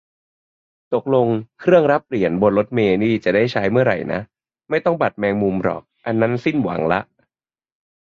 [0.93, 1.27] ตกลง
[1.59, 4.21] เครื่องรับเหรียญบนรถเมล์นี่จะได้ใช้เมื่อไรนะ
[4.69, 6.99] ไม่ต้องบัตรแมงมุมหรอก อันนั้นสิ้นหวังละ